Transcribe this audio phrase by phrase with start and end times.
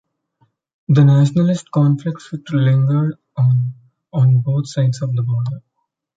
[0.89, 3.75] The nationalist conflicts lingered on,
[4.11, 5.61] on both sides of the border.